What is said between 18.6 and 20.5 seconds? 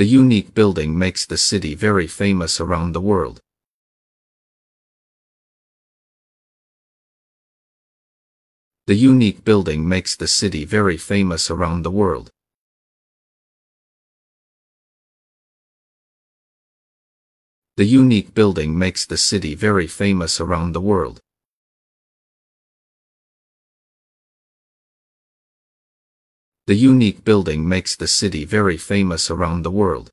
makes the city very famous